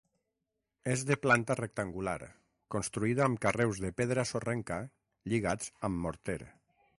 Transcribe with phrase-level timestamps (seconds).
[0.93, 2.15] És de planta rectangular,
[2.77, 4.81] construïda amb carreus de pedra sorrenca
[5.35, 6.41] lligats amb morter.